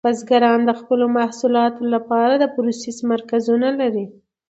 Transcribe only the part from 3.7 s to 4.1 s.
لري.